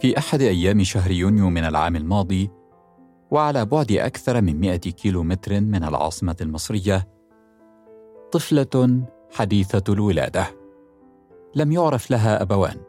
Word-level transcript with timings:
في 0.00 0.18
أحد 0.18 0.42
أيام 0.42 0.82
شهر 0.82 1.10
يونيو 1.10 1.50
من 1.50 1.64
العام 1.64 1.96
الماضي 1.96 2.50
وعلى 3.30 3.64
بعد 3.64 3.92
أكثر 3.92 4.40
من 4.40 4.60
100 4.60 4.76
كيلو 4.76 5.22
متر 5.22 5.60
من 5.60 5.84
العاصمة 5.84 6.36
المصرية 6.40 7.08
طفلة 8.32 9.02
حديثة 9.32 9.92
الولادة. 9.92 10.46
لم 11.54 11.72
يعرف 11.72 12.10
لها 12.10 12.42
أبوان. 12.42 12.80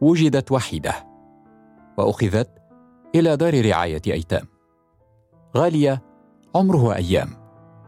وجدت 0.00 0.52
وحيدة 0.52 0.92
وأخذت 1.98 2.50
إلى 3.14 3.36
دار 3.36 3.64
رعاية 3.66 4.02
أيتام. 4.06 4.46
غالية 5.56 6.02
عمرها 6.54 6.96
أيام 6.96 7.28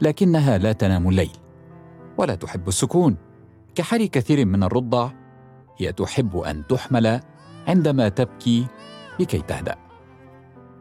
لكنها 0.01 0.59
لا 0.59 0.73
تنام 0.73 1.09
الليل 1.09 1.37
ولا 2.19 2.35
تحب 2.35 2.69
السكون. 2.69 3.17
كحال 3.75 4.11
كثير 4.11 4.45
من 4.45 4.62
الرضع 4.62 5.11
هي 5.77 5.92
تحب 5.92 6.37
أن 6.37 6.66
تحمل 6.66 7.20
عندما 7.70 8.09
تبكي 8.09 8.66
لكي 9.20 9.38
تهدأ. 9.38 9.77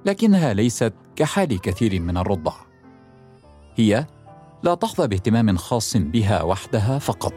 لكنها 0.05 0.53
ليست 0.53 0.93
كحال 1.15 1.61
كثير 1.61 2.01
من 2.01 2.17
الرضع. 2.17 2.53
هي 3.75 4.07
لا 4.63 4.75
تحظى 4.75 5.07
باهتمام 5.07 5.57
خاص 5.57 5.97
بها 5.97 6.43
وحدها 6.43 6.99
فقط. 6.99 7.33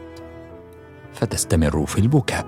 فتستمر 1.13 1.85
في 1.85 1.99
البكاء. 1.99 2.47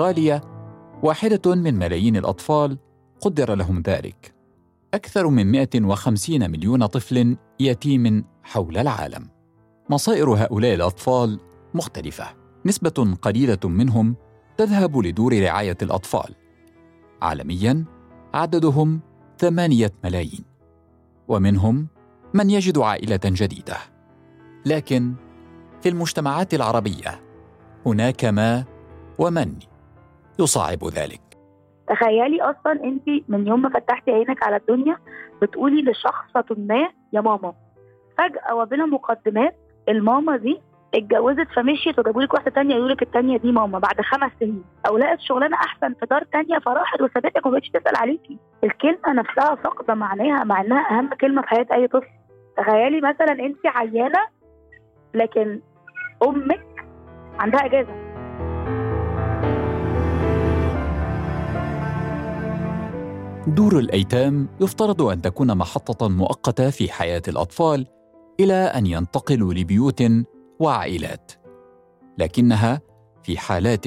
غالية 0.00 0.42
واحدة 1.02 1.54
من 1.54 1.74
ملايين 1.74 2.16
الأطفال 2.16 2.78
قدر 3.20 3.54
لهم 3.54 3.82
ذلك. 3.86 4.34
أكثر 4.94 5.28
من 5.28 5.46
150 5.46 6.50
مليون 6.50 6.86
طفل 6.86 7.36
يتيم 7.60 8.24
حول 8.42 8.78
العالم. 8.78 9.37
مصائر 9.90 10.30
هؤلاء 10.30 10.74
الأطفال 10.74 11.40
مختلفة. 11.74 12.24
نسبة 12.66 13.16
قليلة 13.22 13.58
منهم 13.64 14.16
تذهب 14.56 14.98
لدور 14.98 15.42
رعاية 15.42 15.76
الأطفال. 15.82 16.34
عالمياً 17.22 17.84
عددهم 18.34 19.00
ثمانية 19.38 19.90
ملايين. 20.04 20.44
ومنهم 21.28 21.86
من 22.34 22.50
يجد 22.50 22.78
عائلة 22.78 23.20
جديدة. 23.24 23.76
لكن 24.66 25.14
في 25.82 25.88
المجتمعات 25.88 26.54
العربية 26.54 27.20
هناك 27.86 28.24
ما 28.24 28.64
ومن 29.18 29.54
يصعب 30.38 30.84
ذلك. 30.84 31.20
تخيلي 31.88 32.42
أصلا 32.42 32.84
أنت 32.84 33.08
من 33.28 33.46
يوم 33.46 33.62
ما 33.62 33.68
فتحتي 33.68 34.10
عينك 34.10 34.42
على 34.42 34.56
الدنيا 34.56 34.96
بتقولي 35.42 35.82
لشخصة 35.82 36.56
ما 36.56 36.88
يا 37.12 37.20
ماما 37.20 37.54
فجأة 38.18 38.54
وبلا 38.54 38.86
مقدمات 38.86 39.67
الماما 39.88 40.36
دي 40.36 40.60
اتجوزت 40.94 41.48
فمشيت 41.56 41.98
وجابوا 41.98 42.22
لك 42.22 42.34
واحدة 42.34 42.50
تانية 42.50 42.74
يقول 42.74 42.88
لك 42.88 43.02
التانية 43.02 43.38
دي 43.38 43.52
ماما 43.52 43.78
بعد 43.78 44.00
خمس 44.00 44.30
سنين. 44.40 44.64
أو 44.88 44.98
لقت 44.98 45.20
شغلانة 45.20 45.56
أحسن 45.56 45.94
في 46.00 46.06
دار 46.06 46.24
تانية 46.32 46.58
فراحت 46.58 47.00
وسابتك 47.00 47.46
وما 47.46 47.54
بقتش 47.58 47.68
تسأل 47.68 47.96
عليكي. 47.96 48.38
الكلمة 48.64 49.12
نفسها 49.12 49.54
فاقدة 49.54 49.94
معناها 49.94 50.44
مع 50.44 50.60
انها 50.60 50.98
أهم 50.98 51.08
كلمة 51.20 51.42
في 51.42 51.48
حياة 51.48 51.66
أي 51.72 51.88
طفل. 51.88 52.06
تخيلي 52.56 53.00
مثلا 53.00 53.32
انت 53.32 53.66
عيانة 53.66 54.20
لكن 55.14 55.60
أمك 56.22 56.66
عندها 57.38 57.66
إجازة. 57.66 58.08
دور 63.46 63.78
الأيتام 63.78 64.48
يفترض 64.60 65.02
أن 65.02 65.22
تكون 65.22 65.58
محطة 65.58 66.08
مؤقتة 66.08 66.70
في 66.70 66.92
حياة 66.92 67.22
الأطفال 67.28 67.86
إلى 68.40 68.54
أن 68.54 68.86
ينتقلوا 68.86 69.54
لبيوت 69.54 70.02
وعائلات 70.58 71.32
لكنها 72.18 72.80
في 73.22 73.38
حالات 73.38 73.84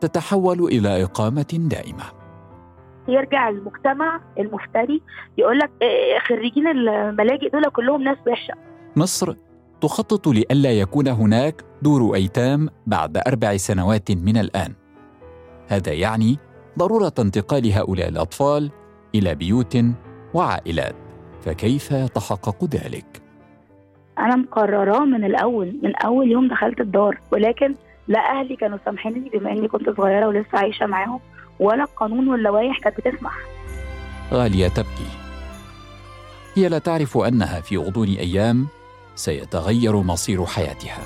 تتحول 0.00 0.64
إلى 0.64 1.02
إقامة 1.02 1.46
دائمة. 1.52 2.04
يرجع 3.08 3.48
المجتمع 3.48 4.20
المفتري 4.38 5.02
يقول 5.38 5.58
لك 5.58 5.70
إيه، 5.82 6.18
خريجين 6.18 6.66
الملاجئ 6.66 7.50
دول 7.50 7.64
كلهم 7.64 8.02
ناس 8.02 8.18
وحشة. 8.26 8.54
مصر 8.96 9.34
تخطط 9.80 10.28
لئلا 10.28 10.72
يكون 10.72 11.08
هناك 11.08 11.64
دور 11.82 12.14
أيتام 12.14 12.68
بعد 12.86 13.16
أربع 13.16 13.56
سنوات 13.56 14.10
من 14.10 14.36
الآن. 14.36 14.74
هذا 15.68 15.92
يعني 15.92 16.38
ضرورة 16.78 17.12
انتقال 17.18 17.72
هؤلاء 17.72 18.08
الأطفال 18.08 18.70
إلى 19.14 19.34
بيوت 19.34 19.78
وعائلات 20.34 20.96
فكيف 21.40 21.90
يتحقق 21.90 22.64
ذلك؟ 22.64 23.23
أنا 24.18 24.36
مقرراه 24.36 25.04
من 25.04 25.24
الأول 25.24 25.76
من 25.82 25.96
أول 25.96 26.30
يوم 26.30 26.48
دخلت 26.48 26.80
الدار 26.80 27.18
ولكن 27.32 27.74
لا 28.08 28.40
أهلي 28.40 28.56
كانوا 28.56 28.78
سامحيني 28.84 29.30
بما 29.30 29.52
إني 29.52 29.68
كنت 29.68 29.90
صغيرة 29.96 30.26
ولسه 30.28 30.58
عايشة 30.58 30.86
معاهم 30.86 31.20
ولا 31.60 31.84
القانون 31.84 32.28
واللوائح 32.28 32.78
كانت 32.78 33.00
بتسمح. 33.00 33.34
غالية 34.32 34.68
تبكي. 34.68 35.08
هي 36.54 36.68
لا 36.68 36.78
تعرف 36.78 37.18
أنها 37.18 37.60
في 37.60 37.76
غضون 37.76 38.08
أيام 38.08 38.66
سيتغير 39.14 39.96
مصير 39.96 40.46
حياتها. 40.46 40.98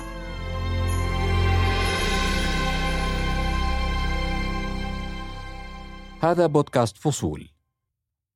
هذا 6.21 6.45
بودكاست 6.45 6.97
فصول. 6.97 7.47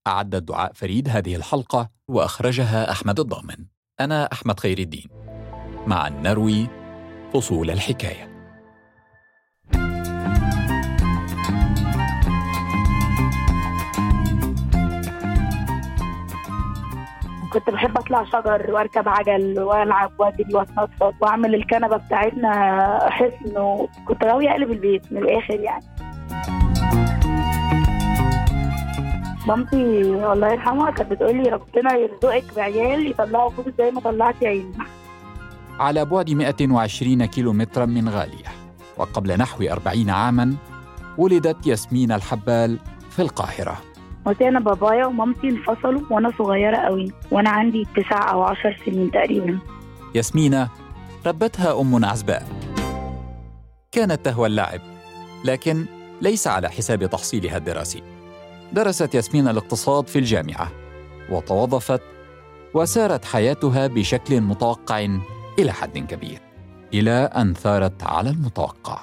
أعد 0.08 0.36
الدعاء 0.36 0.74
فريد 0.74 1.10
هذه 1.10 1.36
الحلقة 1.36 1.90
وأخرجها 2.08 2.92
أحمد 2.92 3.20
الضامن. 3.20 3.73
أنا 4.02 4.30
أحمد 4.34 4.60
خير 4.60 4.78
الدين. 4.80 5.10
مع 5.88 6.08
نروي 6.08 6.68
فصول 7.34 7.70
الحكاية. 7.70 8.34
كنت 17.54 17.70
بحب 17.70 17.98
أطلع 17.98 18.24
شجر 18.26 18.72
وأركب 18.72 19.10
عجل 19.10 19.60
وألعب 19.60 20.12
واجري 20.20 20.56
واتنطط 20.56 21.14
وأعمل 21.22 21.56
الكنبة 21.56 21.98
بتاعتنا 21.98 23.00
حصن 23.12 23.58
وكنت 23.58 24.24
غاوية 24.24 24.52
أقلب 24.52 24.72
البيت 24.72 25.12
من 25.12 25.18
الآخر 25.18 25.60
يعني. 25.60 25.86
مامتي 29.48 30.02
الله 30.34 30.52
يرحمها 30.52 30.92
كانت 30.92 31.12
بتقول 31.12 31.44
لي 31.44 31.50
ربنا 31.50 31.94
يرزقك 31.96 32.56
بعيال 32.56 33.12
يطلعوا 33.12 33.50
فلوس 33.50 33.74
زي 33.78 33.92
ما 33.92 34.02
طلعتي 34.02 34.48
عيني. 34.48 34.74
على 35.80 36.06
بعد 36.06 36.30
120 36.30 37.26
كيلو 37.26 37.54
مترا 37.54 37.86
من 37.86 38.10
غالية 38.10 38.52
وقبل 38.98 39.38
نحو 39.38 39.64
40 39.64 40.10
عاما 40.10 40.56
ولدت 41.18 41.68
ياسمين 41.68 42.12
الحبال 42.12 42.80
في 43.10 43.22
القاهرة. 43.22 43.78
قلت 44.26 44.42
أنا 44.42 44.60
بابايا 44.60 45.06
ومامتي 45.06 45.50
انفصلوا 45.50 46.02
وأنا 46.10 46.32
صغيرة 46.38 46.78
قوي 46.78 47.12
وأنا 47.32 47.50
عندي 47.50 47.88
تسع 47.96 48.32
أو 48.32 48.44
عشر 48.44 48.78
سنين 48.86 49.12
تقريبا. 49.12 49.60
ياسمينة 50.16 50.70
ربتها 51.26 51.82
أم 51.82 52.06
عزباء. 52.06 52.48
كانت 53.92 54.26
تهوى 54.26 54.48
اللعب 54.48 54.82
لكن 55.46 55.86
ليس 56.22 56.48
على 56.48 56.70
حساب 56.70 57.06
تحصيلها 57.06 57.58
الدراسي. 57.58 58.13
درست 58.74 59.16
ياسمين 59.16 59.48
الاقتصاد 59.48 60.08
في 60.08 60.20
الجامعة 60.20 60.72
وتوظفت 61.30 62.02
وسارت 62.74 63.26
حياتها 63.26 63.88
بشكل 63.88 64.42
متوقع 64.42 65.08
إلى 65.60 65.72
حد 65.72 65.98
كبير 65.98 66.40
إلى 66.94 67.12
أن 67.12 67.54
ثارت 67.54 68.04
على 68.04 68.30
المتوقع. 68.30 69.00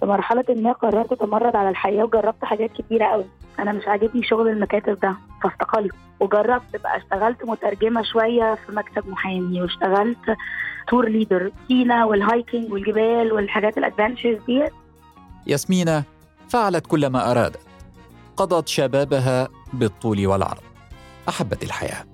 في 0.00 0.06
مرحلة 0.06 0.44
ما 0.48 0.72
قررت 0.72 1.12
أتمرد 1.12 1.56
على 1.56 1.68
الحياة 1.68 2.04
وجربت 2.04 2.44
حاجات 2.44 2.70
كتيرة 2.72 3.04
قوي. 3.06 3.24
أنا 3.58 3.72
مش 3.72 3.86
عاجبني 3.86 4.22
شغل 4.22 4.48
المكاتب 4.48 5.00
ده 5.00 5.14
فاستقلت. 5.42 5.92
وجربت 6.20 6.76
بقى 6.82 6.96
اشتغلت 6.96 7.44
مترجمة 7.44 8.02
شوية 8.02 8.54
في 8.54 8.72
مكتب 8.72 9.08
محامي 9.08 9.62
واشتغلت 9.62 10.18
tour 10.88 11.08
leader 11.08 11.52
سينا 11.68 12.04
وال 12.04 12.21
hiking 12.21 12.72
والجبال 12.72 13.32
والحاجات 13.32 13.78
ال 13.78 13.84
adventures 13.84 14.38
دي 14.46 14.64
ياسمينة 15.46 16.02
فعلت 16.48 16.86
كل 16.86 17.06
ما 17.06 17.30
أرادت. 17.30 17.60
قضت 18.36 18.68
شبابها 18.68 19.48
بالطول 19.72 20.26
والعرض. 20.26 20.62
أحبت 21.28 21.62
الحياة. 21.62 22.04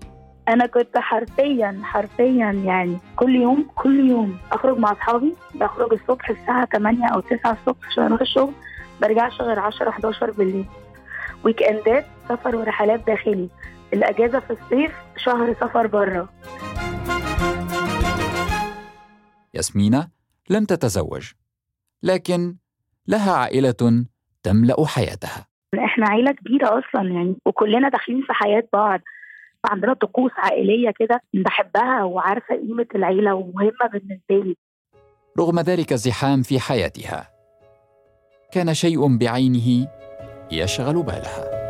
أنا 0.49 0.67
كنت 0.67 0.99
حرفيا 0.99 1.81
حرفيا 1.83 2.53
يعني 2.65 2.99
كل 3.17 3.35
يوم 3.37 3.67
كل 3.75 4.11
يوم 4.11 4.39
أخرج 4.53 4.79
مع 4.79 4.93
أصحابي 4.93 5.35
بخرج 5.55 5.93
الصبح 5.93 6.31
الساعة 6.31 6.67
8 6.73 7.07
أو 7.07 7.21
9 7.21 7.53
الصبح 7.53 7.87
عشان 7.89 8.03
أروح 8.05 8.21
الشغل 8.21 8.53
برجعش 9.01 9.41
غير 9.41 9.59
10 9.59 9.89
11 9.89 10.31
بالليل. 10.31 10.67
ويك 11.45 11.63
اندات 11.63 12.07
سفر 12.29 12.57
ورحلات 12.57 13.07
داخلي. 13.07 13.49
الأجازة 13.93 14.41
في 14.41 14.51
الصيف 14.51 14.93
شهر 15.17 15.55
سفر 15.55 15.87
بره 15.87 16.29
ياسمينة 19.55 20.09
لم 20.51 20.65
تتزوج 20.65 21.33
لكن 22.03 22.57
لها 23.07 23.33
عائلة 23.33 24.05
تملأ 24.43 24.87
حياتها. 24.87 25.52
إحنا 25.79 26.07
عيلة 26.11 26.33
كبيرة 26.33 26.67
أصلا 26.79 27.09
يعني 27.09 27.37
وكلنا 27.47 27.89
داخلين 27.89 28.23
في 28.23 28.33
حياة 28.33 28.65
بعض 28.73 29.01
عندنا 29.71 29.95
طقوس 29.95 30.31
عائلية 30.37 30.91
كده 30.99 31.21
بحبها 31.35 32.03
وعارفة 32.05 32.55
قيمة 32.55 32.87
العيلة 32.95 33.35
ومهمة 33.35 33.87
بالنسبة 33.93 34.49
لي. 34.49 34.57
رغم 35.39 35.61
ذلك 35.61 35.93
الزحام 35.93 36.43
في 36.43 36.61
حياتها 36.61 37.29
كان 38.53 38.75
شيء 38.75 39.19
بعينه 39.19 39.89
يشغل 40.53 41.03
بالها. 41.03 41.63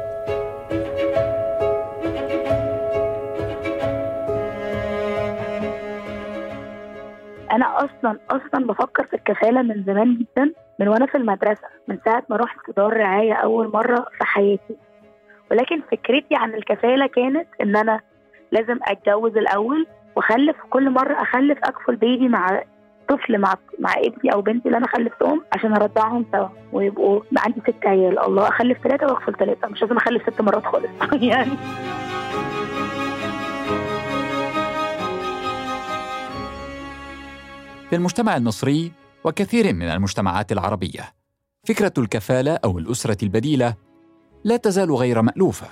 أنا 7.52 7.84
أصلا 7.84 8.18
أصلا 8.30 8.66
بفكر 8.66 9.06
في 9.06 9.16
الكفاله 9.16 9.62
من 9.62 9.84
زمان 9.84 10.18
جدا 10.18 10.52
من 10.82 10.88
وأنا 10.88 11.06
في 11.06 11.14
المدرسة 11.14 11.62
من 11.88 11.98
ساعة 12.04 12.22
ما 12.30 12.36
رحت 12.36 12.58
دار 12.76 12.96
رعاية 12.96 13.32
أول 13.32 13.70
مرة 13.74 14.06
في 14.18 14.24
حياتي. 14.24 14.76
ولكن 15.50 15.82
فكرتي 15.90 16.34
عن 16.34 16.54
الكفالة 16.54 17.06
كانت 17.06 17.46
إن 17.60 17.76
أنا 17.76 18.00
لازم 18.52 18.78
أتجوز 18.82 19.36
الأول 19.36 19.86
وأخلف 20.16 20.56
كل 20.70 20.90
مرة 20.90 21.22
أخلف 21.22 21.58
أكفل 21.64 21.96
بيبي 21.96 22.28
مع 22.28 22.62
طفل 23.08 23.38
مع 23.38 23.54
مع 23.78 23.94
ابني 23.96 24.32
أو 24.32 24.40
بنتي 24.40 24.66
اللي 24.66 24.78
أنا 24.78 24.86
خلفتهم 24.86 25.42
عشان 25.52 25.72
أرضعهم 25.72 26.26
سوا 26.32 26.48
ويبقوا 26.72 27.20
عندي 27.38 27.60
ست 27.60 27.86
عيال. 27.86 28.18
الله 28.18 28.48
أخلف 28.48 28.78
ثلاثة 28.78 29.06
واغفل 29.06 29.34
ثلاثة 29.34 29.68
مش 29.68 29.82
لازم 29.82 29.96
أخلف 29.96 30.22
ست 30.22 30.40
مرات 30.40 30.64
خالص. 30.64 30.90
يعني. 31.22 31.50
في 37.90 37.96
المجتمع 37.96 38.36
المصري 38.36 39.01
وكثير 39.24 39.74
من 39.74 39.82
المجتمعات 39.82 40.52
العربية. 40.52 41.14
فكرة 41.64 41.92
الكفالة 41.98 42.58
أو 42.64 42.78
الأسرة 42.78 43.24
البديلة 43.24 43.74
لا 44.44 44.56
تزال 44.56 44.92
غير 44.92 45.22
مألوفة. 45.22 45.66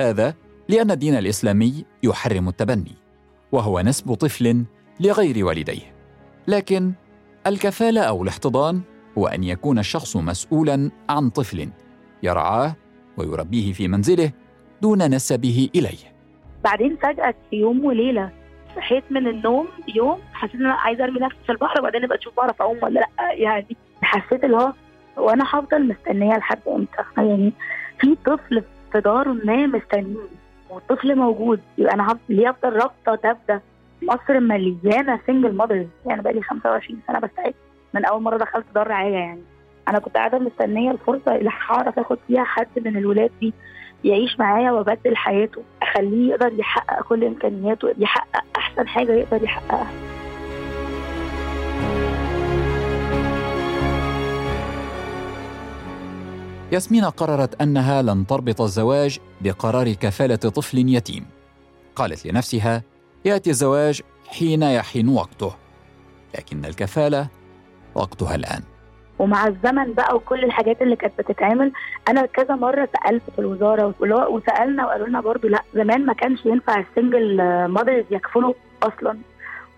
هذا 0.00 0.34
لأن 0.68 0.90
الدين 0.90 1.14
الإسلامي 1.14 1.84
يحرم 2.02 2.48
التبني 2.48 2.92
وهو 3.52 3.80
نسب 3.80 4.14
طفل 4.14 4.64
لغير 5.00 5.46
والديه. 5.46 5.94
لكن 6.48 6.92
الكفالة 7.46 8.00
أو 8.00 8.22
الاحتضان 8.22 8.80
هو 9.18 9.26
أن 9.26 9.44
يكون 9.44 9.78
الشخص 9.78 10.16
مسؤولا 10.16 10.90
عن 11.08 11.30
طفل 11.30 11.68
يرعاه 12.22 12.76
ويربيه 13.16 13.72
في 13.72 13.88
منزله 13.88 14.32
دون 14.82 15.10
نسبه 15.10 15.70
إليه. 15.74 16.16
بعدين 16.64 16.96
فجأة 16.96 17.34
في 17.50 17.56
يوم 17.56 17.84
وليلة 17.84 18.32
صحيت 18.76 19.04
من 19.10 19.26
النوم 19.26 19.68
يوم 19.94 20.18
حسيت 20.34 20.54
إن 20.54 20.66
أنا 20.66 20.74
عايزة 20.74 21.04
أرمي 21.04 21.20
نفسي 21.20 21.38
في 21.46 21.52
البحر 21.52 21.80
وبعدين 21.80 22.04
أبقى 22.04 22.18
أشوف 22.18 22.36
بعرف 22.36 22.62
أعوم 22.62 22.78
ولا 22.82 23.00
لأ 23.00 23.32
يعني 23.32 23.76
حسيت 24.02 24.44
اللي 24.44 24.56
هو 24.56 24.72
وأنا 25.16 25.44
هفضل 25.44 25.88
مستنية 25.88 26.36
لحد 26.36 26.58
إمتى؟ 26.68 27.02
يعني 27.18 27.52
في 28.00 28.16
طفل 28.24 28.62
في 28.92 29.00
دار 29.00 29.28
ما 29.28 29.66
مستنيني 29.66 30.16
والطفل 30.70 31.16
موجود 31.16 31.60
يبقى 31.78 31.94
أنا 31.94 32.18
ليه 32.28 32.50
أفضل 32.50 32.72
رابطة 32.72 33.14
تبدا 33.14 33.60
مصر 34.02 34.40
مليانة 34.40 35.20
سنجل 35.26 35.52
ماذرز 35.56 35.86
يعني 36.06 36.22
بقى 36.22 36.32
لي 36.32 36.42
25 36.42 37.00
سنة 37.06 37.18
بستعد 37.18 37.54
من 37.94 38.04
أول 38.04 38.22
مرة 38.22 38.36
دخلت 38.36 38.64
دار 38.74 38.86
رعاية 38.86 39.12
يعني. 39.14 39.42
أنا 39.88 39.98
كنت 39.98 40.14
قاعدة 40.16 40.38
مستنية 40.38 40.90
الفرصة 40.90 41.36
اللي 41.36 41.50
هعرف 41.68 41.98
آخد 41.98 42.18
فيها 42.26 42.44
حد 42.44 42.68
من 42.76 42.96
الولاد 42.96 43.30
دي 43.40 43.52
يعيش 44.04 44.38
معايا 44.38 44.70
وأبدل 44.72 45.16
حياته. 45.16 45.62
اخليه 45.86 46.30
يقدر 46.30 46.52
يحقق 46.58 47.02
كل 47.08 47.24
إمكانياته 47.24 47.94
يحقق 47.98 48.44
أحسن 48.56 48.88
حاجة 48.88 49.12
يقدر 49.12 49.42
يحققها. 49.42 49.90
ياسمين 56.72 57.04
قررت 57.04 57.62
أنها 57.62 58.02
لن 58.02 58.26
تربط 58.26 58.60
الزواج 58.60 59.18
بقرار 59.40 59.92
كفالة 59.92 60.36
طفل 60.36 60.78
يتيم. 60.78 61.26
قالت 61.96 62.26
لنفسها 62.26 62.82
يأتي 63.24 63.50
الزواج 63.50 64.02
حين 64.26 64.62
يحين 64.62 65.08
وقته 65.08 65.54
لكن 66.34 66.64
الكفالة 66.64 67.28
وقتها 67.94 68.34
الآن. 68.34 68.62
ومع 69.18 69.46
الزمن 69.46 69.92
بقى 69.92 70.16
وكل 70.16 70.44
الحاجات 70.44 70.82
اللي 70.82 70.96
كانت 70.96 71.12
بتتعمل 71.18 71.72
أنا 72.08 72.26
كذا 72.26 72.54
مرة 72.54 72.88
سألت 73.02 73.22
في 73.34 73.38
الوزارة 73.38 73.94
وسألنا 74.28 74.86
وقالوا 74.86 75.06
لنا 75.06 75.20
برضه 75.20 75.48
لأ 75.48 75.62
زمان 75.74 76.06
ما 76.06 76.12
كانش 76.12 76.46
ينفع 76.46 76.80
ال 76.80 76.88
single 76.88 77.36
mothers 77.68 78.04
يكفلوا 78.10 78.54
أصلا 78.82 79.18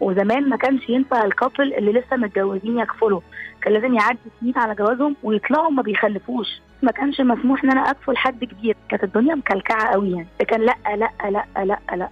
وزمان 0.01 0.49
ما 0.49 0.57
كانش 0.57 0.89
ينفع 0.89 1.25
ال 1.25 1.32
couple 1.32 1.75
اللي 1.75 1.93
لسه 1.93 2.17
متجوزين 2.17 2.79
يكفلوا 2.79 3.21
كان 3.63 3.73
لازم 3.73 3.95
يعدي 3.95 4.19
سنين 4.41 4.55
على 4.59 4.75
جوازهم 4.75 5.17
ويطلعوا 5.23 5.71
ما 5.71 5.83
بيخلفوش 5.83 6.47
ما 6.83 6.93
كانش 6.93 7.21
مسموح 7.21 7.65
إن 7.65 7.71
أنا 7.71 7.91
أكفل 7.91 8.17
حد 8.17 8.45
كبير 8.45 8.77
كانت 8.91 9.05
الدنيا 9.05 9.35
مكلكعة 9.35 9.89
قوي 9.93 10.11
يعني 10.11 10.29
كان 10.49 10.61
لأ 10.61 10.75
لأ 10.97 11.11
لأ 11.31 11.65
لأ 11.65 11.79
لأ. 11.97 12.09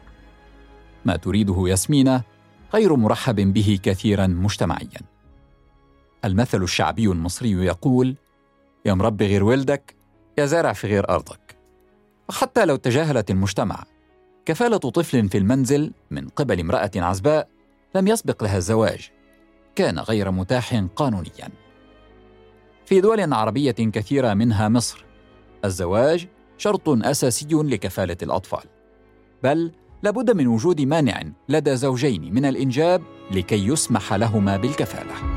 ما 1.05 1.17
تريده 1.17 1.65
ياسمين 1.69 2.21
غير 2.75 2.97
مرحب 2.97 3.35
به 3.37 3.79
كثيرا 3.83 4.27
مجتمعيا. 4.27 5.01
المثل 6.25 6.63
الشعبي 6.63 7.07
المصري 7.07 7.51
يقول 7.51 8.17
يا 8.85 8.95
مربي 8.95 9.27
غير 9.27 9.45
ولدك 9.45 9.97
يا 10.39 10.47
زارع 10.47 10.73
في 10.73 10.87
غير 10.87 11.09
أرضك. 11.09 11.57
وحتى 12.29 12.65
لو 12.65 12.77
تجاهلت 12.77 13.31
المجتمع 13.31 13.85
كفالة 14.47 14.77
طفل 14.77 15.29
في 15.29 15.39
المنزل 15.39 15.93
من 16.11 16.29
قبل 16.29 16.61
امرأة 16.61 16.91
عزباء 16.97 17.49
لم 17.95 18.09
يسبق 18.09 18.43
لها 18.43 18.57
الزواج 18.57 19.11
كان 19.75 19.99
غير 19.99 20.31
متاح 20.31 20.75
قانونيا. 20.97 21.49
في 22.87 23.01
دول 23.01 23.33
عربية 23.33 23.73
كثيرة 23.73 24.35
منها 24.35 24.69
مصر 24.69 25.05
الزواج 25.65 26.29
شرط 26.59 26.89
أساسي 26.89 27.47
لكفالة 27.53 28.17
الأطفال 28.23 28.65
بل 29.43 29.73
لابد 30.03 30.31
من 30.31 30.47
وجود 30.47 30.81
مانع 30.81 31.23
لدى 31.49 31.77
زوجين 31.77 32.35
من 32.35 32.45
الإنجاب 32.45 33.03
لكي 33.31 33.67
يسمح 33.67 34.15
لهما 34.15 34.57
بالكفالة. 34.57 35.36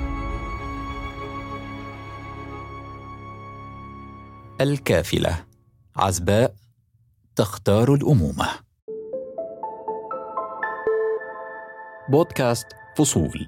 الكافلة. 4.61 5.45
عزباء 5.95 6.53
تختار 7.35 7.93
الأمومة. 7.93 8.47
بودكاست 12.09 12.67
فصول. 12.97 13.47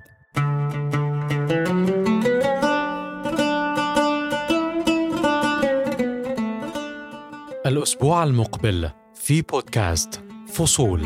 الأسبوع 7.66 8.24
المقبل 8.24 8.90
في 9.16 9.42
بودكاست 9.42 10.22
فصول. 10.48 11.02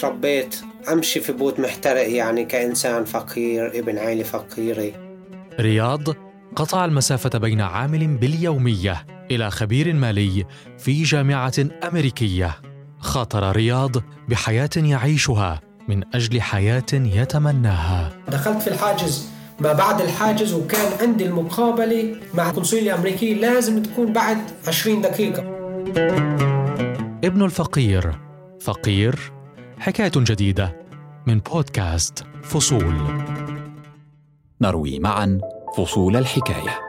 تربيت 0.00 0.56
أمشي 0.92 1.20
في 1.20 1.32
بيت 1.32 1.60
محترق 1.60 2.10
يعني 2.10 2.44
كإنسان 2.44 3.04
فقير 3.04 3.78
ابن 3.78 3.98
عائلة 3.98 4.22
فقيرة. 4.22 4.92
رياض 5.60 6.31
قطع 6.56 6.84
المسافة 6.84 7.38
بين 7.38 7.60
عامل 7.60 8.16
باليومية 8.16 9.06
إلى 9.30 9.50
خبير 9.50 9.92
مالي 9.92 10.44
في 10.78 11.02
جامعة 11.02 11.52
أمريكية. 11.88 12.56
خاطر 12.98 13.56
رياض 13.56 13.96
بحياة 14.28 14.70
يعيشها 14.76 15.60
من 15.88 16.14
أجل 16.14 16.40
حياة 16.40 16.92
يتمناها. 16.92 18.12
دخلت 18.28 18.62
في 18.62 18.68
الحاجز 18.68 19.28
ما 19.60 19.72
بعد 19.72 20.00
الحاجز 20.00 20.52
وكان 20.52 20.92
عندي 21.00 21.26
المقابلة 21.26 22.16
مع 22.34 22.50
القنصلية 22.50 22.82
الأمريكية 22.82 23.34
لازم 23.34 23.82
تكون 23.82 24.12
بعد 24.12 24.38
20 24.66 25.00
دقيقة. 25.00 25.42
ابن 27.24 27.42
الفقير 27.42 28.18
فقير 28.60 29.32
حكاية 29.78 30.12
جديدة 30.16 30.76
من 31.26 31.38
بودكاست 31.38 32.24
فصول. 32.42 32.94
نروي 34.60 34.98
معا 34.98 35.40
فصول 35.76 36.16
الحكاية. 36.16 36.80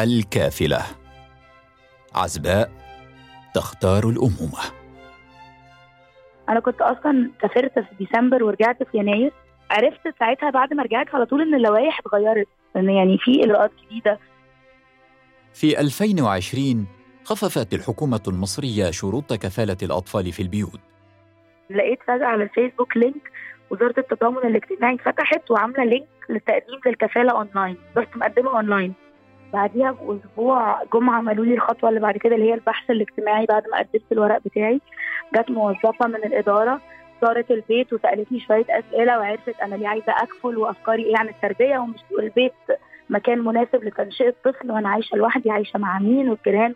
الكافلة. 0.00 0.82
عزباء 2.14 2.70
تختار 3.54 4.08
الأمومة. 4.08 4.60
أنا 6.48 6.60
كنت 6.60 6.80
أصلا 6.80 7.30
سافرت 7.42 7.78
في 7.78 8.04
ديسمبر 8.04 8.44
ورجعت 8.44 8.82
في 8.82 8.98
يناير. 8.98 9.32
عرفت 9.70 10.18
ساعتها 10.18 10.50
بعد 10.50 10.74
ما 10.74 10.82
رجعت 10.82 11.14
على 11.14 11.26
طول 11.26 11.42
إن 11.42 11.54
اللوائح 11.54 12.00
اتغيرت 12.06 12.48
إن 12.76 12.90
يعني 12.90 13.18
في 13.18 13.44
اجراءات 13.44 13.70
جديدة. 13.86 14.18
في 15.54 15.80
2020 15.80 16.86
خففت 17.24 17.74
الحكومة 17.74 18.22
المصرية 18.28 18.90
شروط 18.90 19.32
كفالة 19.32 19.76
الأطفال 19.82 20.32
في 20.32 20.42
البيوت. 20.42 20.80
لقيت 21.70 21.98
فجأة 22.06 22.26
على 22.26 22.42
الفيسبوك 22.42 22.96
link 22.96 23.30
وزارة 23.70 23.94
التضامن 23.98 24.38
الاجتماعي 24.38 24.98
فتحت 24.98 25.50
وعاملة 25.50 25.84
link 25.84 26.08
للتقديم 26.28 26.80
للكفالة 26.86 27.32
اونلاين 27.32 27.76
رحت 27.96 28.16
مقدمة 28.16 28.50
اونلاين 28.56 28.94
بعديها 29.52 29.90
بأسبوع 29.90 30.84
جم 30.94 31.10
عملوا 31.10 31.44
لي 31.44 31.54
الخطوة 31.54 31.88
اللي 31.88 32.00
بعد 32.00 32.16
كده 32.16 32.34
اللي 32.34 32.50
هي 32.50 32.54
البحث 32.54 32.90
الاجتماعي 32.90 33.46
بعد 33.46 33.62
ما 33.72 33.78
قدمت 33.78 34.12
الورق 34.12 34.40
بتاعي. 34.44 34.80
جت 35.36 35.50
موظفة 35.50 36.06
من 36.06 36.14
الإدارة 36.24 36.80
زارت 37.22 37.50
البيت 37.50 37.92
وسألتني 37.92 38.40
شوية 38.40 38.64
أسئلة 38.68 39.18
وعرفت 39.18 39.60
أنا 39.62 39.74
ليه 39.74 39.88
عايزة 39.88 40.12
أكفل 40.12 40.56
وأفكاري 40.58 41.04
إيه 41.04 41.18
عن 41.18 41.28
التربية 41.28 41.78
ومش 41.78 42.00
البيت 42.18 42.52
مكان 43.10 43.38
مناسب 43.38 43.84
لتنشئة 43.84 44.34
طفل 44.44 44.70
وأنا 44.70 44.88
عايشة 44.88 45.16
لوحدي 45.16 45.50
عايشة 45.50 45.78
مع 45.78 45.98
مين 45.98 46.28
والجيران 46.28 46.74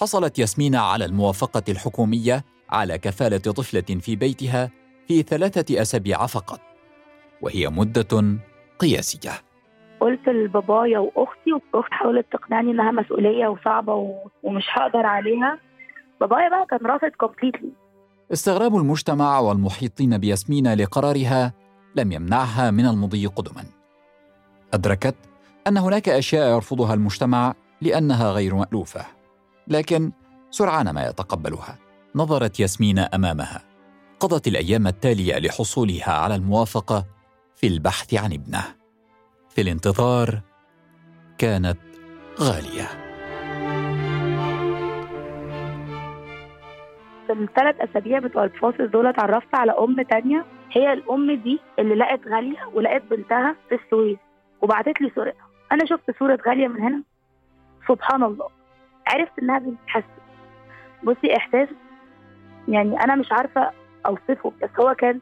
حصلت 0.00 0.38
ياسمين 0.38 0.76
على 0.76 1.04
الموافقة 1.04 1.62
الحكومية 1.68 2.44
على 2.70 2.98
كفالة 2.98 3.38
طفلة 3.38 4.00
في 4.00 4.16
بيتها 4.16 4.70
في 5.08 5.22
ثلاثة 5.22 5.82
أسابيع 5.82 6.26
فقط 6.26 6.60
وهي 7.42 7.68
مدة 7.68 8.38
قياسية. 8.78 9.30
قلت 10.00 10.28
لبابايا 10.28 10.98
وأختي 10.98 11.52
واختي 11.52 11.94
حاولت 11.94 12.26
تقنعني 12.32 12.70
إنها 12.70 12.90
مسؤولية 12.90 13.48
وصعبة 13.48 13.94
ومش 14.42 14.64
هقدر 14.72 15.06
عليها. 15.06 15.58
بابايا 16.20 16.48
بقى 16.48 16.66
كان 16.70 16.86
رافض 16.86 17.08
كومبليتلي 17.08 17.72
استغراب 18.32 18.76
المجتمع 18.76 19.38
والمحيطين 19.38 20.18
بياسمين 20.18 20.74
لقرارها 20.74 21.52
لم 21.96 22.12
يمنعها 22.12 22.70
من 22.70 22.86
المضي 22.86 23.26
قدما. 23.26 23.64
أدركت 24.74 25.14
أن 25.66 25.76
هناك 25.76 26.08
أشياء 26.08 26.54
يرفضها 26.54 26.94
المجتمع 26.94 27.54
لأنها 27.80 28.30
غير 28.30 28.54
مألوفة 28.54 29.06
لكن 29.68 30.12
سرعان 30.50 30.90
ما 30.90 31.06
يتقبلها. 31.06 31.78
نظرت 32.14 32.60
ياسمين 32.60 32.98
أمامها. 32.98 33.75
قضت 34.20 34.46
الأيام 34.46 34.86
التالية 34.86 35.38
لحصولها 35.38 36.12
على 36.12 36.34
الموافقة 36.34 37.04
في 37.56 37.66
البحث 37.66 38.14
عن 38.14 38.32
ابنه. 38.32 38.64
في 39.50 39.60
الانتظار 39.60 40.40
كانت 41.38 41.78
غالية. 42.40 42.86
في 47.26 47.32
الثلاث 47.32 47.80
أسابيع 47.80 48.18
بتوع 48.18 48.44
الفاصل 48.44 48.90
دول 48.90 49.06
اتعرفت 49.06 49.54
على 49.54 49.72
أم 49.72 50.02
تانية. 50.02 50.44
هي 50.72 50.92
الأم 50.92 51.42
دي 51.42 51.60
اللي 51.78 51.94
لقت 51.94 52.20
غالية 52.28 52.66
ولقت 52.74 53.02
بنتها 53.10 53.56
في 53.68 53.74
السويس 53.74 54.18
وبعتت 54.62 55.00
لي 55.00 55.12
صورتها. 55.14 55.46
أنا 55.72 55.84
شفت 55.86 56.18
صورة 56.18 56.38
غالية 56.48 56.68
من 56.68 56.80
هنا. 56.80 57.02
سبحان 57.88 58.22
الله. 58.22 58.48
عرفت 59.06 59.38
إنها 59.42 59.58
بنت 59.58 59.78
حسن. 59.86 60.06
بصي 61.04 61.36
إحساس 61.36 61.68
يعني 62.68 63.00
أنا 63.04 63.14
مش 63.14 63.32
عارفة 63.32 63.70
أوصفه 64.06 64.52
بس 64.62 64.70
هو 64.80 64.94
كان 64.94 65.20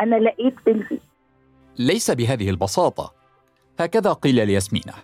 أنا 0.00 0.16
لقيت 0.16 0.54
بنتي. 0.66 1.00
ليس 1.78 2.10
بهذه 2.10 2.50
البساطة. 2.50 3.12
هكذا 3.80 4.12
قيل 4.12 4.46
لياسمينة. 4.46 4.94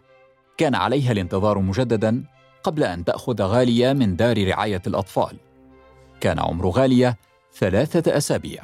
كان 0.56 0.74
عليها 0.74 1.12
الانتظار 1.12 1.58
مجددا 1.58 2.24
قبل 2.62 2.84
أن 2.84 3.04
تأخذ 3.04 3.42
غالية 3.42 3.92
من 3.92 4.16
دار 4.16 4.48
رعاية 4.48 4.82
الأطفال. 4.86 5.36
كان 6.20 6.38
عمر 6.38 6.68
غالية 6.68 7.16
ثلاثة 7.52 8.16
أسابيع. 8.16 8.62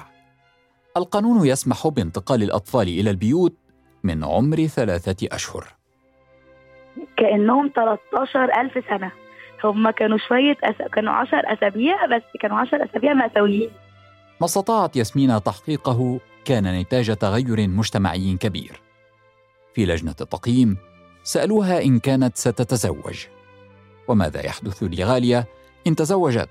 القانون 0.97 1.47
يسمح 1.47 1.89
بانتقال 1.89 2.43
الأطفال 2.43 2.89
إلى 2.89 3.11
البيوت 3.11 3.57
من 4.05 4.25
عمر 4.25 4.67
ثلاثة 4.67 5.29
أشهر. 5.33 5.65
كأنهم 7.17 7.71
13 7.77 8.61
ألف 8.61 8.85
سنة. 8.89 9.13
هم 9.65 9.91
كانوا 9.91 10.19
شوية 10.29 10.57
أس... 10.65 10.75
كانوا 10.93 11.13
10 11.13 11.53
أسابيع 11.53 12.07
بس 12.07 12.23
كانوا 12.41 12.59
10 12.59 12.85
أسابيع 12.85 13.13
مأساويين. 13.13 13.71
ما 14.41 14.47
استطاعت 14.47 14.97
ياسمين 14.97 15.43
تحقيقه 15.43 16.21
كان 16.45 16.81
نتاج 16.81 17.17
تغير 17.17 17.69
مجتمعي 17.69 18.37
كبير. 18.41 18.81
في 19.75 19.87
لجنة 19.87 20.15
التقييم 20.21 20.77
سألوها 21.23 21.83
إن 21.83 21.99
كانت 21.99 22.37
ستتزوج. 22.37 23.27
وماذا 24.09 24.47
يحدث 24.47 24.83
لغالية؟ 24.83 25.47
إن 25.87 25.97
تزوجت. 25.97 26.49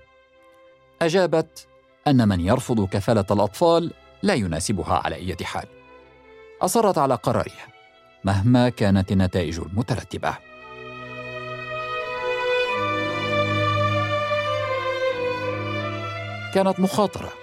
أجابت 1.02 1.68
أن 2.08 2.28
من 2.28 2.40
يرفض 2.40 2.88
كفالة 2.88 3.26
الأطفال 3.32 3.94
لا 4.24 4.34
يناسبها 4.34 4.94
على 4.94 5.16
أي 5.16 5.36
حال. 5.46 5.66
أصرت 6.62 6.98
على 6.98 7.16
قرارها 7.16 7.68
مهما 8.24 8.70
كانت 8.70 9.12
النتائج 9.12 9.60
المترتبة. 9.60 10.38
كانت 16.54 16.80
مخاطرة. 16.80 17.43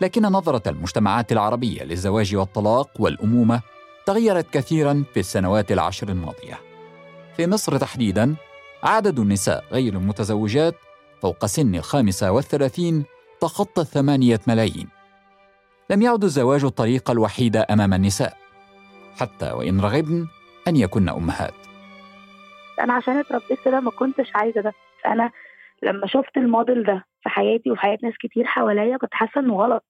لكن 0.00 0.22
نظرة 0.22 0.68
المجتمعات 0.70 1.32
العربية 1.32 1.82
للزواج 1.82 2.36
والطلاق 2.36 2.90
والأمومة 2.98 3.60
تغيرت 4.06 4.50
كثيرا 4.50 5.04
في 5.14 5.20
السنوات 5.20 5.72
العشر 5.72 6.08
الماضية. 6.08 6.58
في 7.36 7.46
مصر 7.46 7.76
تحديدا 7.78 8.36
عدد 8.82 9.18
النساء 9.18 9.64
غير 9.72 9.92
المتزوجات 9.92 10.74
فوق 11.22 11.46
سن 11.46 11.74
الخامسة 11.74 12.30
والثلاثين 12.32 13.04
تخطى 13.40 13.82
الثمانيه 13.82 14.40
ملايين. 14.46 14.88
لم 15.90 16.02
يعد 16.02 16.24
الزواج 16.24 16.64
الطريقة 16.64 17.12
الوحيده 17.12 17.66
أمام 17.70 17.94
النساء 17.94 18.36
حتى 19.20 19.52
وإن 19.52 19.80
رغبن 19.80 20.26
أن 20.68 20.76
يكن 20.76 21.08
أمهات. 21.08 21.54
أنا 22.80 22.92
عشان 22.92 23.18
اتربيت 23.18 23.58
كده 23.64 23.80
ما 23.80 23.90
كنتش 23.90 24.30
عايزة 24.34 24.60
ده. 24.60 24.72
فانا 25.04 25.30
لما 25.82 26.06
شفت 26.06 26.36
الموديل 26.36 26.84
ده 26.84 27.04
في 27.22 27.28
حياتي 27.28 27.70
وفي 27.70 27.80
حياة 27.80 27.98
ناس 28.02 28.14
كتير 28.20 28.44
حواليا 28.44 28.96
كنت 28.96 29.14
حاسة 29.14 29.40
إنه 29.40 29.54
غلط. 29.56 29.84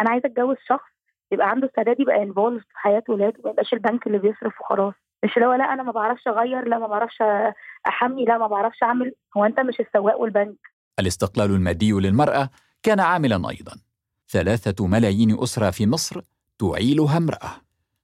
أنا 0.00 0.10
عايزة 0.10 0.26
أتجوز 0.26 0.56
شخص 0.68 0.90
يبقى 1.32 1.50
عنده 1.50 1.66
استعداد 1.66 2.00
يبقى 2.00 2.22
انفولد 2.22 2.60
في 2.60 2.78
حياة 2.78 3.02
ولاده 3.08 3.40
ما 3.44 3.50
يبقاش 3.50 3.72
البنك 3.72 4.06
اللي 4.06 4.18
بيصرف 4.18 4.60
وخلاص. 4.60 4.94
مش 5.24 5.38
لو 5.38 5.52
لأ 5.52 5.64
أنا 5.72 5.82
ما 5.82 5.92
بعرفش 5.92 6.28
أغير 6.28 6.68
لأ 6.68 6.78
ما 6.78 6.86
بعرفش 6.86 7.22
أحمي 7.88 8.24
لأ 8.24 8.38
ما 8.38 8.46
بعرفش 8.46 8.82
أعمل. 8.82 9.14
هو 9.36 9.44
أنت 9.44 9.60
مش 9.60 9.80
السواق 9.80 10.20
والبنك. 10.20 10.58
الاستقلال 11.00 11.50
المادي 11.50 11.92
للمرأة 11.92 12.50
كان 12.82 13.00
عاملا 13.00 13.36
أيضا. 13.50 13.72
ثلاثة 14.28 14.86
ملايين 14.86 15.42
أسرة 15.42 15.70
في 15.70 15.86
مصر 15.86 16.20
تعيلها 16.58 17.16
امرأة. 17.16 17.50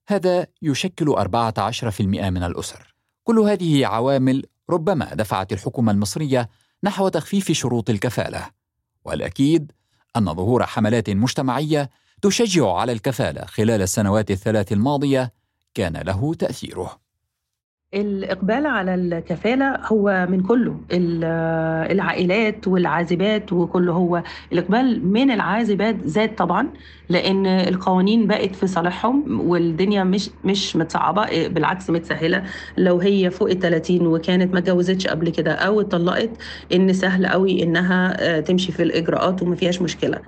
هذا 0.09 0.47
يشكل 0.63 1.07
14% 1.17 2.01
من 2.31 2.43
الأسر. 2.43 2.95
كل 3.25 3.39
هذه 3.39 3.87
عوامل 3.87 4.43
ربما 4.71 5.15
دفعت 5.15 5.53
الحكومة 5.53 5.93
المصرية 5.93 6.49
نحو 6.85 7.09
تخفيف 7.09 7.53
شروط 7.53 7.91
الكفالة. 7.91 8.51
والأكيد 9.05 9.73
أن 10.17 10.35
ظهور 10.35 10.67
حملات 10.67 11.11
مجتمعية 11.11 11.91
تشجع 12.23 12.73
على 12.73 12.93
الكفالة 12.93 13.45
خلال 13.47 13.83
السنوات 13.83 14.31
الثلاث 14.31 14.73
الماضية 14.73 15.33
كان 15.75 15.97
له 15.97 16.35
تأثيره. 16.35 17.06
الإقبال 17.95 18.67
على 18.67 18.95
الكفالة 18.95 19.77
هو 19.87 20.27
من 20.31 20.41
كله. 20.43 20.77
العائلات 21.91 22.69
والعازبات 22.69 23.53
وكله 23.53 23.93
هو 23.93 24.23
الإقبال 24.53 25.07
من 25.07 25.31
العازبات 25.31 25.97
زاد 26.05 26.35
طبعا 26.35 26.69
لأن 27.09 27.47
القوانين 27.47 28.27
بقت 28.27 28.55
في 28.57 28.67
صالحهم 28.67 29.41
والدنيا 29.41 30.05
مش 30.05 30.31
مش 30.45 30.77
متصعبة 30.77 31.49
بالعكس 31.49 31.91
متسهلة. 31.91 32.43
لو 32.77 32.99
هي 32.99 33.31
فوق 33.31 33.51
ال 33.51 33.59
30 33.59 34.07
وكانت 34.07 34.53
ما 34.53 34.59
اتجوزتش 34.59 35.07
قبل 35.07 35.29
كده 35.31 35.53
أو 35.53 35.81
اتطلقت 35.81 36.31
إن 36.75 36.93
سهل 36.93 37.27
قوي 37.27 37.63
إنها 37.63 38.41
تمشي 38.41 38.73
في 38.73 38.83
الإجراءات 38.83 39.43
وما 39.43 39.57
فيهاش 39.57 39.83
مشكلة. 39.83 40.19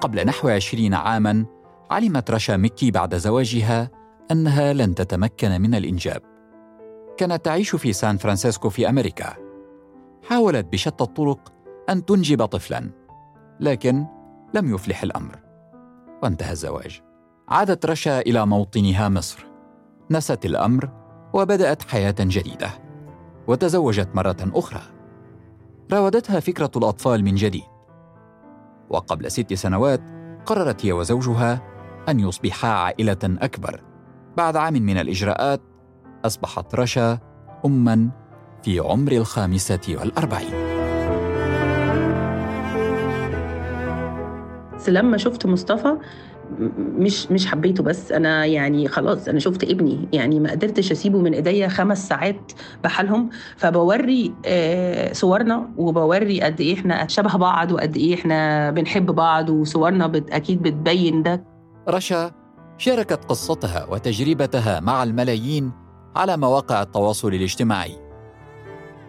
قبل 0.00 0.26
نحو 0.26 0.48
عشرين 0.48 0.94
عاماً 0.94 1.44
علمت 1.90 2.30
رشا 2.30 2.56
مكي 2.56 2.90
بعد 2.90 3.16
زواجها 3.16 3.90
أنها 4.30 4.72
لن 4.72 4.94
تتمكن 4.94 5.60
من 5.60 5.74
الإنجاب. 5.74 6.22
كانت 7.16 7.44
تعيش 7.44 7.76
في 7.76 7.92
سان 7.92 8.16
فرانسيسكو 8.16 8.68
في 8.68 8.88
أمريكا. 8.88 9.34
حاولت 10.28 10.66
بشتى 10.72 11.04
الطرق 11.04 11.52
أن 11.88 12.04
تنجب 12.04 12.44
طفلا 12.44 12.90
لكن 13.60 14.06
لم 14.54 14.74
يفلح 14.74 15.02
الأمر. 15.02 15.38
وانتهى 16.22 16.52
الزواج. 16.52 17.02
عادت 17.48 17.86
رشا 17.86 18.20
إلى 18.20 18.46
موطنها 18.46 19.08
مصر. 19.08 19.46
نست 20.10 20.44
الأمر 20.44 20.88
وبدأت 21.32 21.82
حياة 21.82 22.14
جديدة. 22.20 22.70
وتزوجت 23.46 24.08
مرة 24.14 24.36
أخرى. 24.40 24.82
راودتها 25.92 26.40
فكرة 26.40 26.70
الأطفال 26.76 27.24
من 27.24 27.34
جديد. 27.34 27.64
وقبل 28.90 29.30
ست 29.30 29.54
سنوات 29.54 30.00
قررت 30.46 30.86
هي 30.86 30.92
وزوجها 30.92 31.73
أن 32.08 32.20
يصبحا 32.20 32.68
عائلة 32.68 33.18
أكبر. 33.24 33.80
بعد 34.36 34.56
عام 34.56 34.74
من 34.74 34.98
الإجراءات 34.98 35.60
أصبحت 36.24 36.74
رشا 36.74 37.18
أماً 37.66 38.08
في 38.62 38.78
عمر 38.78 39.12
الخامسة 39.12 39.96
والأربعين. 40.00 40.54
لما 44.88 45.16
شفت 45.16 45.46
مصطفى 45.46 45.96
مش 46.78 47.30
مش 47.30 47.46
حبيته 47.46 47.82
بس 47.82 48.12
أنا 48.12 48.44
يعني 48.44 48.88
خلاص 48.88 49.28
أنا 49.28 49.38
شفت 49.38 49.64
ابني 49.64 50.08
يعني 50.12 50.40
ما 50.40 50.50
قدرتش 50.50 50.92
اسيبه 50.92 51.18
من 51.18 51.34
ايديا 51.34 51.68
خمس 51.68 52.08
ساعات 52.08 52.52
بحالهم 52.84 53.30
فبوري 53.56 54.34
صورنا 55.12 55.70
وبوري 55.76 56.40
قد 56.40 56.60
إيه 56.60 56.74
إحنا 56.74 57.06
شبه 57.06 57.36
بعض 57.36 57.72
وقد 57.72 57.96
إيه 57.96 58.14
إحنا 58.14 58.70
بنحب 58.70 59.06
بعض 59.06 59.50
وصورنا 59.50 60.12
أكيد 60.30 60.62
بتبين 60.62 61.22
ده 61.22 61.53
رشا 61.88 62.32
شاركت 62.78 63.24
قصتها 63.24 63.84
وتجربتها 63.84 64.80
مع 64.80 65.02
الملايين 65.02 65.72
على 66.16 66.36
مواقع 66.36 66.82
التواصل 66.82 67.28
الاجتماعي. 67.28 67.98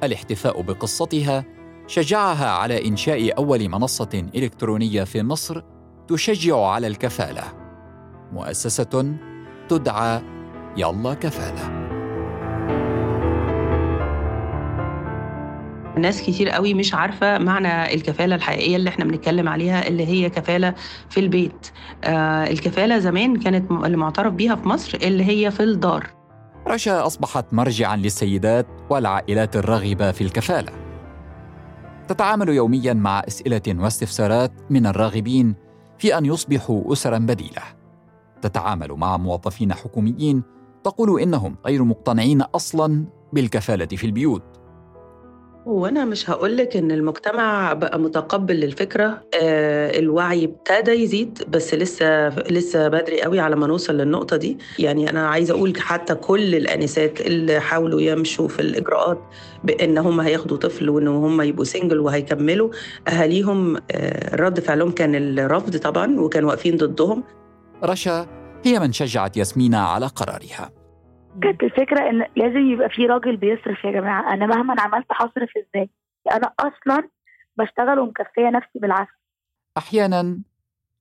الاحتفاء 0.03 0.62
بقصتها 0.62 1.46
شجعها 1.88 2.50
على 2.50 2.88
إنشاء 2.88 3.38
أول 3.38 3.70
منصة 3.70 4.29
إلكترونية 4.36 5.03
في 5.03 5.24
مصر 5.24 5.62
تشجع 6.08 6.58
على 6.58 6.88
الكفالة. 6.88 7.44
مؤسسة 8.32 9.17
تدعى 9.70 10.22
يلا 10.77 11.13
كفالة. 11.13 11.85
ناس 15.97 16.21
كتير 16.21 16.49
قوي 16.49 16.73
مش 16.73 16.93
عارفة 16.93 17.37
معنى 17.37 17.93
الكفالة 17.93 18.35
الحقيقية 18.35 18.75
اللي 18.75 18.89
إحنا 18.89 19.05
بنتكلم 19.05 19.49
عليها 19.49 19.87
اللي 19.87 20.07
هي 20.07 20.29
كفالة 20.29 20.73
في 21.09 21.19
البيت. 21.19 21.67
آه 22.03 22.43
الكفالة 22.43 22.99
زمان 22.99 23.39
كانت 23.39 23.71
اللي 23.71 23.97
معترف 23.97 24.33
بيها 24.33 24.55
في 24.55 24.67
مصر 24.67 24.97
اللي 25.03 25.25
هي 25.25 25.51
في 25.51 25.63
الدار. 25.63 26.07
رشا 26.67 27.05
أصبحت 27.05 27.53
مرجعا 27.53 27.95
للسيدات 27.95 28.67
والعائلات 28.89 29.55
الراغبة 29.55 30.11
في 30.11 30.21
الكفالة. 30.21 30.71
تتعامل 32.07 32.49
يوميا 32.49 32.93
مع 32.93 33.19
أسئلة 33.27 33.61
واستفسارات 33.67 34.51
من 34.69 34.85
الراغبين 34.85 35.55
في 35.97 36.17
أن 36.17 36.25
يصبحوا 36.25 36.93
أسرا 36.93 37.17
بديلة. 37.17 37.61
تتعامل 38.41 38.91
مع 38.91 39.17
موظفين 39.17 39.73
حكوميين 39.73 40.43
تقول 40.83 41.21
إنهم 41.21 41.55
غير 41.65 41.83
مقتنعين 41.83 42.41
أصلا 42.41 43.05
بالكفالة 43.33 43.85
في 43.85 44.03
البيوت. 44.03 44.43
وأنا 45.65 46.05
مش 46.05 46.29
هقول 46.29 46.57
لك 46.57 46.77
إن 46.77 46.91
المجتمع 46.91 47.74
بقى 47.74 48.00
متقبل 48.00 48.55
للفكرة. 48.55 49.24
آه 49.41 50.00
الوعي 50.00 50.45
ابتدى 50.45 50.91
يزيد 50.91 51.43
بس 51.50 51.74
لسه 51.74 52.29
لسه 52.29 52.88
بدري 52.88 53.22
قوي 53.22 53.39
على 53.39 53.55
ما 53.55 53.67
نوصل 53.67 53.93
للنقطة 53.98 54.38
دي. 54.38 54.57
يعني 54.79 55.10
أنا 55.10 55.27
عايزة 55.27 55.53
أقول 55.53 55.74
حتى 55.81 56.15
كل 56.15 56.55
الأنسات 56.55 57.22
اللي 57.22 57.60
حاولوا 57.60 58.01
يمشوا 58.01 58.48
في 58.48 58.60
الإجراءات 58.60 59.19
بإن 59.63 59.98
هم 59.98 60.19
هياخدوا 60.19 60.57
طفل 60.57 60.89
وإن 60.89 61.07
هم 61.07 61.41
يبقوا 61.41 61.65
سنجل 61.65 62.00
وهيكملوا 62.00 62.69
أهاليهم 63.07 63.77
آه 63.91 64.36
رد 64.36 64.60
فعلهم 64.60 64.91
كان 64.91 65.39
الرفض 65.39 65.77
طبعا 65.77 66.19
وكانوا 66.19 66.50
واقفين 66.50 66.77
ضدهم. 66.77 67.24
رشا 67.84 68.27
هي 68.63 68.79
من 68.79 68.91
شجعت 68.91 69.38
ياسمينة 69.38 69.77
على 69.77 70.07
قرارها. 70.07 70.85
كانت 71.44 71.63
الفكرة 71.63 72.10
إن 72.10 72.25
لازم 72.36 72.72
يبقى 72.72 72.89
في 72.89 73.06
راجل 73.06 73.38
بيصرف 73.38 73.84
يا 73.84 73.92
جماعة. 73.92 74.34
أنا 74.34 74.46
مهما 74.46 74.75
عملت 74.80 75.06
هصرف 75.12 75.50
إزاي؟ 75.58 75.89
أنا 76.32 76.54
أصلا 76.60 77.10
بشتغل 77.58 78.00
ومكفية 78.00 78.50
نفسي 78.50 78.80
بالعافية. 78.80 79.15
أحيانا 79.77 80.39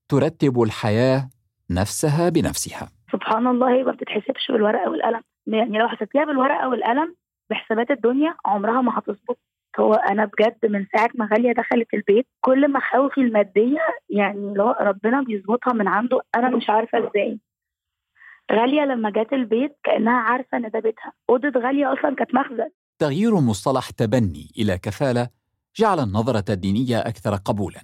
ترتب 0.08 0.62
الحياة 0.62 1.28
نفسها 1.70 2.28
بنفسها. 2.28 2.88
سبحان 3.12 3.46
الله 3.46 3.74
هي 3.74 3.82
ما 3.84 3.92
بتتحسبش 3.92 4.50
بالورقة 4.50 4.90
والقلم. 4.90 5.20
يعني 5.46 5.78
لو 5.78 5.88
حسبتيها 5.88 6.24
بالورقة 6.24 6.68
والقلم 6.68 7.14
بحسابات 7.50 7.90
الدنيا 7.90 8.34
عمرها 8.46 8.80
ما 8.80 8.98
هتظبط. 8.98 9.38
هو 9.78 9.94
أنا 9.94 10.24
بجد 10.24 10.66
من 10.72 10.86
ساعة 10.96 11.10
ما 11.14 11.28
غالية 11.32 11.52
دخلت 11.52 11.94
البيت 11.94 12.26
كل 12.40 12.72
مخاوفي 12.72 13.20
المادية 13.20 13.80
يعني 14.08 14.54
لو 14.54 14.70
ربنا 14.80 15.22
بيظبطها 15.22 15.72
من 15.72 15.88
عنده 15.88 16.20
أنا 16.36 16.56
مش 16.56 16.70
عارفة 16.70 16.98
إزاي. 16.98 17.38
غالية 18.52 18.80
لما 18.80 19.10
جت 19.10 19.32
البيت 19.32 19.76
كأنها 19.84 20.20
عارفة 20.20 20.58
إن 20.58 20.70
ده 20.70 20.80
بيتها. 20.80 21.12
أوضة 21.30 21.60
غالية 21.60 21.92
أصلا 21.92 22.14
كانت 22.16 22.34
مخزن 22.34 22.70
تغيير 22.98 23.40
مصطلح 23.40 23.90
تبني 23.90 24.50
إلى 24.58 24.78
كفالة 24.78 25.28
جعل 25.76 26.00
النظرة 26.00 26.44
الدينية 26.52 26.98
أكثر 26.98 27.34
قبولا. 27.34 27.82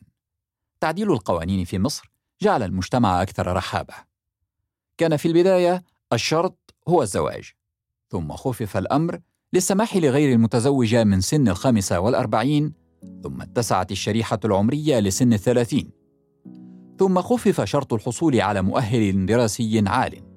تعديل 0.80 1.12
القوانين 1.12 1.64
في 1.64 1.78
مصر 1.78 2.10
جعل 2.42 2.62
المجتمع 2.62 3.22
أكثر 3.22 3.56
رحابة. 3.56 3.94
كان 4.98 5.16
في 5.16 5.28
البداية 5.28 5.82
الشرط 6.12 6.74
هو 6.88 7.02
الزواج 7.02 7.52
ثم 8.08 8.32
خفف 8.32 8.76
الأمر 8.76 9.20
للسماح 9.52 9.96
لغير 9.96 10.32
المتزوجة 10.32 11.04
من 11.04 11.20
سن 11.20 11.48
الخامسة 11.48 12.00
والأربعين 12.00 12.72
ثم 13.22 13.42
اتسعت 13.42 13.92
الشريحة 13.92 14.40
العمرية 14.44 15.00
لسن 15.00 15.32
الثلاثين. 15.32 15.90
ثم 16.98 17.20
خفف 17.20 17.60
شرط 17.60 17.92
الحصول 17.92 18.40
على 18.40 18.62
مؤهل 18.62 19.26
دراسي 19.26 19.84
عال. 19.86 20.29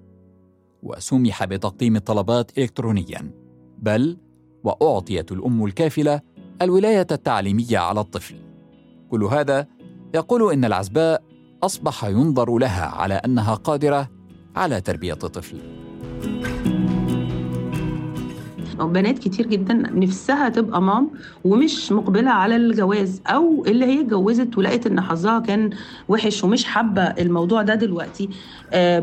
وسمح 0.83 1.45
بتقديم 1.45 1.95
الطلبات 1.95 2.57
إلكترونيا 2.57 3.31
بل 3.77 4.17
وأعطيت 4.63 5.31
الأم 5.31 5.65
الكافلة 5.65 6.21
الولاية 6.61 7.07
التعليمية 7.11 7.77
على 7.77 7.99
الطفل. 7.99 8.35
كل 9.09 9.23
هذا 9.23 9.67
يقول 10.15 10.53
إن 10.53 10.65
العزباء 10.65 11.23
أصبح 11.63 12.03
ينظر 12.05 12.57
لها 12.57 12.85
على 12.85 13.13
أنها 13.13 13.55
قادرة 13.55 14.09
على 14.55 14.81
تربية 14.81 15.13
طفل 18.73 18.87
بنات 18.87 19.19
كتير 19.19 19.47
جدا 19.47 19.73
نفسها 19.73 20.49
تبقى 20.49 20.81
مام 20.81 21.09
ومش 21.43 21.91
مقبلة 21.91 22.31
على 22.31 22.55
الجواز 22.55 23.21
أو 23.27 23.65
اللي 23.67 23.85
هي 23.85 24.01
اتجوزت 24.01 24.57
ولقيت 24.57 24.87
إن 24.87 25.01
حظها 25.01 25.39
كان 25.39 25.69
وحش 26.09 26.43
ومش 26.43 26.65
حابة 26.65 27.01
الموضوع 27.01 27.61
ده 27.61 27.75
دلوقتي 27.75 28.29
آه، 28.73 28.99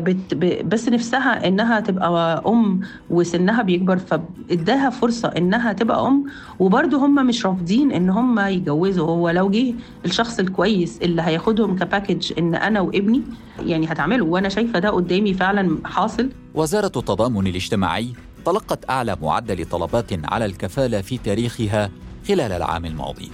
بس 0.65 0.89
نفسها 0.89 1.47
إنها 1.47 1.79
تبقى 1.79 2.43
أم 2.47 2.79
وسنها 3.09 3.61
بيكبر 3.61 3.97
فإداها 3.97 4.89
فرصة 4.89 5.27
إنها 5.27 5.73
تبقى 5.73 6.07
أم. 6.07 6.25
وبرضه 6.59 7.05
هم 7.05 7.27
مش 7.27 7.45
رافضين 7.45 7.91
إن 7.91 8.09
هم 8.09 8.39
يجوزوا 8.39 9.07
هو 9.07 9.29
لو 9.29 9.49
جه 9.49 9.73
الشخص 10.05 10.39
الكويس 10.39 10.99
اللي 11.01 11.21
هياخدهم 11.21 11.75
كباكج 11.75 12.33
إن 12.37 12.55
أنا 12.55 12.81
وابني 12.81 13.21
يعني 13.65 13.87
هتعمله. 13.87 14.25
وأنا 14.25 14.49
شايفة 14.49 14.79
ده 14.79 14.89
قدامي 14.89 15.33
فعلا 15.33 15.77
حاصل. 15.85 16.29
وزارة 16.55 16.85
التضامن 16.85 17.47
الاجتماعي 17.47 18.07
تلقت 18.45 18.89
أعلى 18.89 19.17
معدل 19.21 19.65
طلبات 19.65 20.33
على 20.33 20.45
الكفالة 20.45 21.01
في 21.01 21.17
تاريخها 21.17 21.89
خلال 22.27 22.51
العام 22.51 22.85
الماضي. 22.85 23.31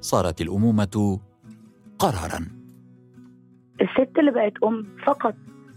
صارت 0.00 0.40
الأمومة 0.40 1.18
قرارا. 1.98 2.46
الست 3.80 4.18
اللي 4.18 4.30
بقت 4.30 4.52
أم 4.64 4.86
فقط 5.06 5.34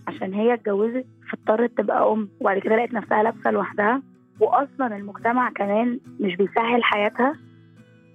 عشان 0.07 0.33
هي 0.33 0.53
اتجوزت 0.53 1.05
فاضطرت 1.31 1.77
تبقى 1.77 2.11
أم 2.11 2.29
وبعد 2.41 2.59
كده 2.59 2.75
لقت 2.75 2.93
نفسها 2.93 3.23
لابسة 3.23 3.51
لوحدها 3.51 4.01
واصلا 4.39 4.95
المجتمع 4.97 5.49
كمان 5.49 5.99
مش 6.19 6.35
بيسهل 6.35 6.83
حياتها. 6.83 7.33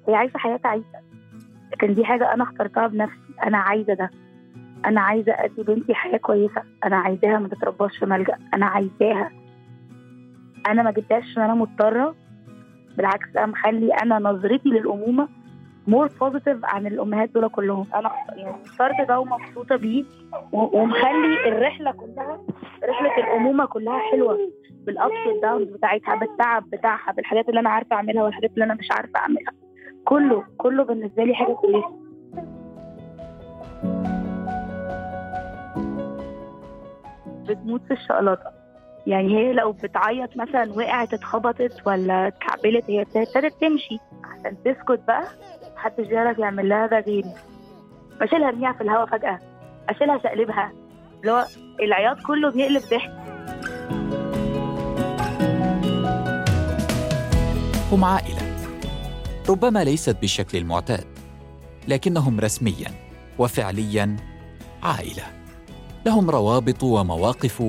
هي 0.09 0.15
عايزة 0.15 0.39
حياة 0.39 0.61
عيشه 0.65 1.01
لكن 1.73 1.95
دي 1.95 2.05
حاجة 2.05 2.35
أنا 2.35 2.45
اخترتها 2.45 2.87
بنفسي. 2.87 3.19
أنا 3.47 3.59
عايزة 3.59 3.95
ده. 3.95 4.11
أنا 4.87 5.01
عايزة 5.01 5.33
أدي 5.33 5.63
بنتي 5.63 5.95
حياة 5.95 6.17
كويسة. 6.17 6.63
أنا 6.85 6.97
عايزاها 6.97 7.39
ما 7.39 7.49
تترباش 7.49 7.97
في 7.99 8.07
ملجأ. 8.07 8.39
أنا 8.55 8.67
عايزاها. 8.67 9.31
أنا 10.67 10.83
ما 10.83 10.91
جبتهاش 10.91 11.23
عشان 11.23 11.43
أنا 11.43 11.55
مضطرة. 11.55 12.15
بالعكس 12.97 13.37
أنا 13.37 13.47
مخلي 13.47 13.95
أنا 13.95 14.19
نظرتي 14.19 14.69
للأمومة 14.69 15.29
more 15.87 16.09
positive 16.21 16.59
عن 16.65 16.87
الأمهات 16.87 17.31
دول 17.31 17.49
كلهم. 17.49 17.87
أنا 17.95 18.11
يعني 18.37 18.57
اخترت 18.65 19.09
ده 19.09 19.21
ومبسوطة 19.21 19.77
بيه. 19.77 20.05
ومخلي 20.53 21.49
الرحلة 21.49 21.93
كلها 21.93 22.41
رحلة 22.85 23.17
الأمومة 23.19 23.67
كلها 23.67 23.99
حلوة. 23.99 24.39
بال 24.87 25.03
ups 25.03 25.27
وال 25.27 25.39
downs 25.39 25.69
بتاعتها 25.69 26.15
بالتعب 26.15 26.71
بتاعها 26.71 27.13
بالحاجات 27.13 27.49
اللي 27.49 27.61
أنا 27.61 27.71
عارفة 27.71 27.97
أعملها 27.97 28.23
والحاجات 28.25 28.51
اللي 28.51 28.65
أنا 28.65 28.75
مش 28.75 28.89
عارفة 28.91 29.19
أعملها. 29.21 29.53
كله 30.05 30.45
كله 30.59 30.85
بالنسبة 30.85 31.25
لي 31.25 31.35
حاجة 31.35 31.53
كويسة. 31.53 32.05
في 37.87 37.91
الشقلاطه 37.93 38.64
يعني 39.07 39.37
هي 39.39 39.53
لو 39.53 39.73
بتعيط 39.73 40.37
مثلا 40.37 40.73
وقعت 40.73 41.15
اتخبطت 41.15 41.87
ولا 41.87 42.29
اتكعبلت 42.29 42.85
هي 42.91 43.03
ابتدت 43.03 43.61
تمشي 43.61 43.99
عشان 44.25 44.57
تسكت 44.65 45.01
بقى. 45.07 45.25
محدش 45.77 46.07
يعرف 46.07 46.39
يعمل 46.39 46.69
لها 46.69 46.87
ده 46.87 47.01
غيري. 47.01 47.35
اشيلها 48.21 48.49
ارميها 48.49 48.73
في 48.73 48.81
الهواء 48.81 49.07
فجأة. 49.07 49.39
اشيلها 49.89 50.19
شقلبها. 50.19 50.73
اللي 51.21 51.33
هو 51.33 51.45
العياط 51.83 52.17
كله 52.27 52.51
بيقلب 52.51 52.83
ضحك. 52.83 53.11
هم 57.93 58.05
عائلة. 58.05 58.55
ربما 59.49 59.85
ليست 59.85 60.17
بالشكل 60.21 60.59
المعتاد 60.59 61.05
لكنهم 61.89 62.41
رسميا 62.41 62.91
وفعليا 63.39 64.17
عائلة. 64.83 65.23
لهم 66.07 66.31
روابط 66.31 66.83
ومواقف 66.83 67.63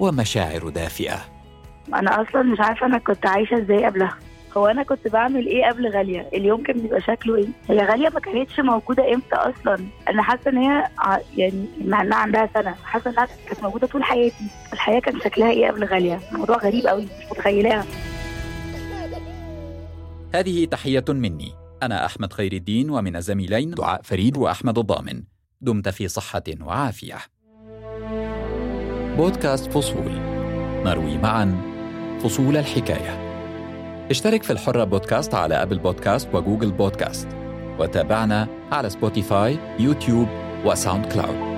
ومشاعر 0.00 0.68
دافئة. 0.68 1.18
أنا 1.94 2.22
أصلا 2.22 2.42
مش 2.42 2.60
عارفة 2.60 2.86
أنا 2.86 2.98
كنت 2.98 3.26
عايشة 3.26 3.62
إزاي 3.62 3.84
قبلها. 3.84 4.18
هو 4.56 4.66
أنا 4.66 4.82
كنت 4.82 5.08
بعمل 5.08 5.46
إيه 5.46 5.66
قبل 5.66 5.88
غالية؟ 5.88 6.28
اليوم 6.34 6.62
كان 6.62 6.78
بيبقى 6.80 7.00
شكله 7.00 7.36
إيه؟ 7.36 7.48
هي 7.68 7.86
غالية 7.86 8.08
ما 8.08 8.20
كانتش 8.20 8.60
موجودة 8.60 9.14
إمتى 9.14 9.34
أصلا؟ 9.36 9.86
أنا 10.08 10.22
حاسة 10.22 10.50
إن 10.50 10.56
هي 10.58 10.88
يعني 11.36 11.64
مع 11.84 12.02
انها 12.02 12.18
عندها 12.18 12.48
سنة. 12.54 12.74
حاسة 12.84 13.10
إنها 13.10 13.28
كانت 13.48 13.62
موجودة 13.62 13.86
طول 13.86 14.04
حياتي. 14.04 14.44
الحياة 14.72 15.00
كان 15.00 15.20
شكلها 15.20 15.50
إيه 15.50 15.70
قبل 15.70 15.84
غالية؟ 15.84 16.20
موضوع 16.32 16.56
غريب 16.56 16.86
قوي 16.86 17.04
مش 17.04 17.30
متخيلاها. 17.30 17.84
هذه 20.34 20.64
تحية 20.64 21.04
مني. 21.08 21.52
أنا 21.82 22.06
أحمد 22.06 22.32
خير 22.32 22.52
الدين 22.52 22.90
ومن 22.90 23.16
الزميلين 23.16 23.70
دعاء 23.70 24.02
فريد 24.02 24.36
وأحمد 24.36 24.78
الضامن. 24.78 25.22
دمت 25.60 25.88
في 25.88 26.08
صحة 26.08 26.42
وعافية. 26.60 27.18
بودكاست 29.20 29.72
فصول. 29.72 30.12
نروي 30.84 31.18
معا 31.18 31.56
فصول 32.22 32.56
الحكاية. 32.56 33.30
اشترك 34.10 34.42
في 34.42 34.52
الحرة 34.52 34.84
بودكاست 34.84 35.34
على 35.34 35.54
أبل 35.54 35.78
بودكاست 35.78 36.34
وجوجل 36.34 36.72
بودكاست. 36.72 37.28
وتابعنا 37.78 38.48
على 38.72 38.90
سبوتيفاي 38.90 39.58
يوتيوب 39.78 40.28
وساوند 40.64 41.06
كلاود. 41.06 41.49